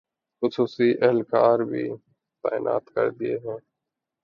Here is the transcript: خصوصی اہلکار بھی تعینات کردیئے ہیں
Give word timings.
خصوصی 0.41 0.89
اہلکار 1.01 1.59
بھی 1.69 1.83
تعینات 2.43 2.85
کردیئے 2.95 3.37
ہیں 3.37 3.59